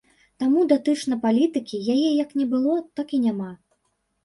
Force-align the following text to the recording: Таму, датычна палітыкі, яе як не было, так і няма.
Таму, 0.43 0.63
датычна 0.71 1.17
палітыкі, 1.25 1.83
яе 1.97 2.07
як 2.23 2.29
не 2.41 2.49
было, 2.55 2.73
так 2.99 3.07
і 3.19 3.23
няма. 3.29 3.51